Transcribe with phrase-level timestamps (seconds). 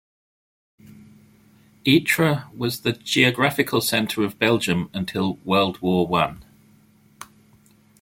[1.85, 6.43] Ittre was the geographical center of Belgium until World War One.